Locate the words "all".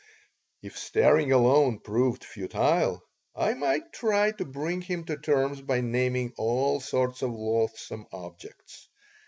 6.39-6.79